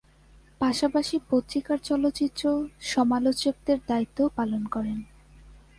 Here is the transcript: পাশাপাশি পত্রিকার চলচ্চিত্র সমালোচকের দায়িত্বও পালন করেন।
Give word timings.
পাশাপাশি 0.61 1.15
পত্রিকার 1.29 1.77
চলচ্চিত্র 1.83 2.43
সমালোচকের 2.81 3.79
দায়িত্বও 3.87 4.29
পালন 4.35 4.61
করেন। 4.65 4.97